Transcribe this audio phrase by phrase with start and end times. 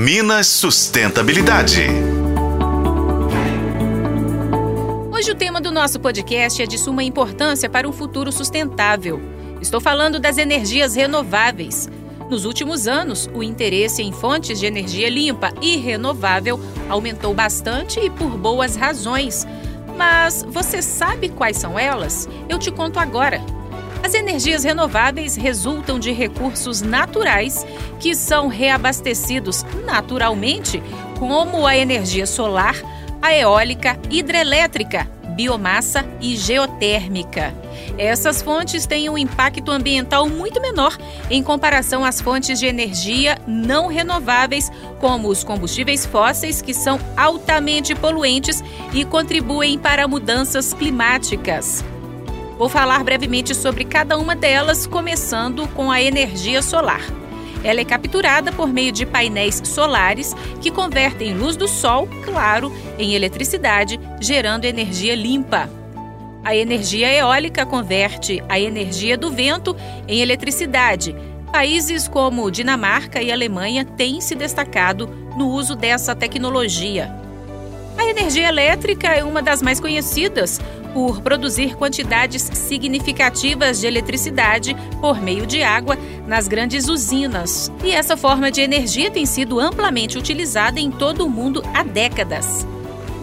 [0.00, 1.88] Minas Sustentabilidade.
[5.12, 9.20] Hoje o tema do nosso podcast é de suma importância para um futuro sustentável.
[9.60, 11.90] Estou falando das energias renováveis.
[12.30, 18.08] Nos últimos anos, o interesse em fontes de energia limpa e renovável aumentou bastante e
[18.08, 19.48] por boas razões.
[19.96, 22.28] Mas você sabe quais são elas?
[22.48, 23.42] Eu te conto agora.
[24.02, 27.66] As energias renováveis resultam de recursos naturais
[28.00, 30.82] que são reabastecidos naturalmente,
[31.18, 32.76] como a energia solar,
[33.20, 37.54] a eólica, hidrelétrica, biomassa e geotérmica.
[37.96, 40.96] Essas fontes têm um impacto ambiental muito menor
[41.28, 44.70] em comparação às fontes de energia não renováveis,
[45.00, 51.84] como os combustíveis fósseis, que são altamente poluentes e contribuem para mudanças climáticas.
[52.58, 57.02] Vou falar brevemente sobre cada uma delas, começando com a energia solar.
[57.62, 63.14] Ela é capturada por meio de painéis solares que convertem luz do sol, claro, em
[63.14, 65.70] eletricidade, gerando energia limpa.
[66.44, 69.76] A energia eólica converte a energia do vento
[70.08, 71.14] em eletricidade.
[71.52, 77.14] Países como Dinamarca e Alemanha têm se destacado no uso dessa tecnologia.
[77.96, 80.60] A energia elétrica é uma das mais conhecidas
[80.98, 85.96] por produzir quantidades significativas de eletricidade por meio de água
[86.26, 87.70] nas grandes usinas.
[87.84, 92.66] E essa forma de energia tem sido amplamente utilizada em todo o mundo há décadas.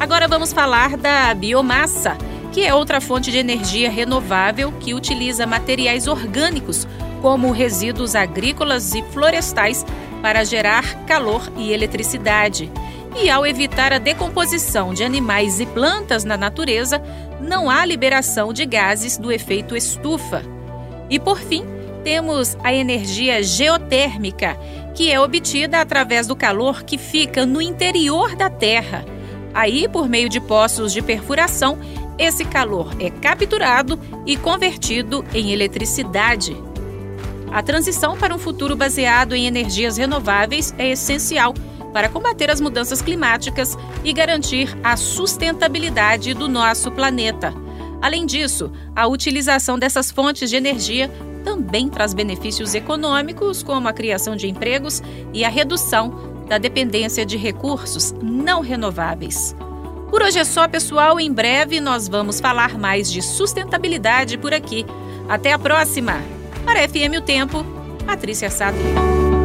[0.00, 2.18] Agora vamos falar da biomassa,
[2.50, 6.88] que é outra fonte de energia renovável que utiliza materiais orgânicos,
[7.22, 9.86] como resíduos agrícolas e florestais,
[10.20, 12.68] para gerar calor e eletricidade.
[13.16, 17.02] E ao evitar a decomposição de animais e plantas na natureza,
[17.40, 20.42] não há liberação de gases do efeito estufa.
[21.08, 21.64] E por fim,
[22.04, 24.56] temos a energia geotérmica,
[24.94, 29.04] que é obtida através do calor que fica no interior da Terra.
[29.52, 31.78] Aí, por meio de poços de perfuração,
[32.16, 36.56] esse calor é capturado e convertido em eletricidade.
[37.50, 41.52] A transição para um futuro baseado em energias renováveis é essencial
[41.92, 47.52] para combater as mudanças climáticas e garantir a sustentabilidade do nosso planeta.
[48.00, 51.10] Além disso, a utilização dessas fontes de energia
[51.44, 55.02] também traz benefícios econômicos, como a criação de empregos
[55.32, 59.54] e a redução da dependência de recursos não renováveis.
[60.10, 61.20] Por hoje é só, pessoal.
[61.20, 64.84] Em breve nós vamos falar mais de sustentabilidade por aqui.
[65.28, 66.20] Até a próxima!
[66.64, 67.64] Para FM O Tempo,
[68.04, 69.39] Patrícia Sato.